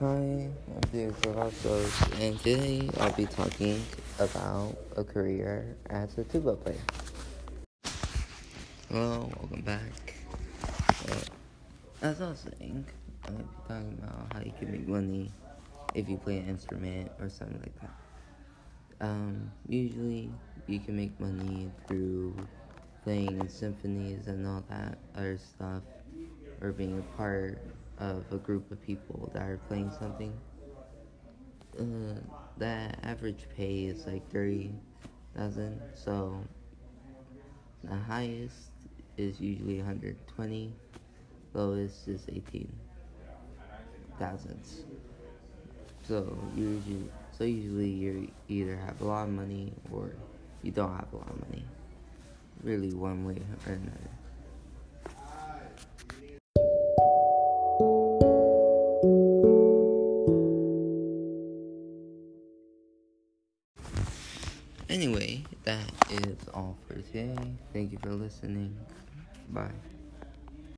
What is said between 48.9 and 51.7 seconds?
a lot of money or you don't have a lot of money.